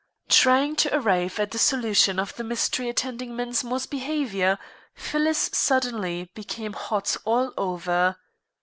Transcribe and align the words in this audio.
Trying 0.29 0.77
to 0.77 0.95
arrive 0.97 1.37
at 1.37 1.53
a 1.53 1.59
solution 1.59 2.17
of 2.19 2.35
the 2.35 2.43
mystery 2.43 2.89
attending 2.89 3.35
Mensmore's 3.35 3.85
behavior, 3.85 4.57
Phyllis 4.95 5.51
suddenly 5.53 6.31
became 6.33 6.73
hot 6.73 7.15
all 7.23 7.53
over. 7.55 8.15